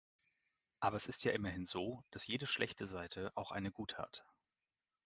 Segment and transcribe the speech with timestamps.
[0.79, 4.25] Aber es ist ja immerhin so, dass jede schlechte Seite auch eine gute hat.